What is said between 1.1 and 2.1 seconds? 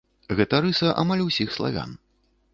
усіх славян.